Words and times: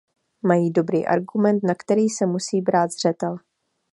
Mají 0.41 0.71
dobrý 0.71 1.07
argument, 1.07 1.63
na 1.63 1.75
který 1.75 2.09
se 2.09 2.25
musí 2.25 2.61
brát 2.61 2.91
zřetel. 2.91 3.37